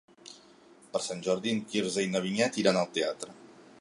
Per 0.95 1.01
Sant 1.07 1.21
Jordi 1.27 1.53
en 1.57 1.61
Quirze 1.73 2.07
i 2.07 2.09
na 2.15 2.23
Vinyet 2.25 2.59
iran 2.63 2.81
al 2.81 2.91
teatre. 2.97 3.37